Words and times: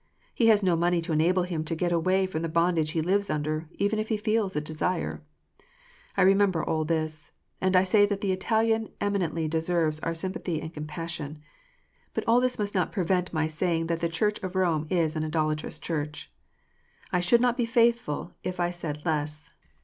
He 0.33 0.47
has 0.47 0.63
no 0.63 0.75
money 0.75 0.99
to 1.03 1.11
enable 1.11 1.43
him 1.43 1.63
to 1.65 1.75
get 1.75 1.91
away 1.91 2.25
from 2.25 2.41
the 2.41 2.49
bondage 2.49 2.89
he 2.93 3.01
lives 3.03 3.29
under, 3.29 3.69
even 3.73 3.99
if 3.99 4.09
he 4.09 4.17
feels 4.17 4.55
a 4.55 4.59
desire. 4.59 5.21
I 6.17 6.23
remember 6.23 6.63
all 6.65 6.83
this; 6.85 7.31
and 7.61 7.75
I 7.75 7.83
say 7.83 8.07
that 8.07 8.19
the 8.21 8.31
Italian 8.31 8.89
eminently 8.99 9.47
deserves 9.47 9.99
our 9.99 10.15
sympathy 10.15 10.59
and 10.59 10.73
compassion. 10.73 11.39
But 12.15 12.23
all 12.25 12.41
this 12.41 12.57
must 12.57 12.73
not 12.73 12.91
prevent 12.91 13.31
my 13.31 13.45
saying 13.45 13.85
that 13.87 13.99
the 13.99 14.09
Church 14.09 14.39
of 14.39 14.55
Rome 14.55 14.87
is 14.89 15.15
an 15.15 15.23
idolatrous 15.23 15.77
Church. 15.77 16.31
I 17.11 17.19
should 17.19 17.39
not 17.39 17.55
be 17.55 17.67
faithful 17.67 18.31
if 18.43 18.59
I 18.59 18.71
said 18.71 19.05
less. 19.05 19.53